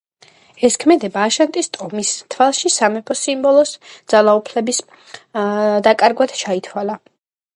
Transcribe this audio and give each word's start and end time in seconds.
ეს 0.67 0.75
ქმედება 0.83 1.19
აშანტის 1.31 1.67
ტომის 1.77 2.13
თვალში 2.35 2.71
სამეფო 2.75 3.17
სიმბოლოს 3.19 3.75
ძალაუფლების 4.13 4.81
დაკარგვად 5.89 6.37
ჩაითვალა. 6.43 6.97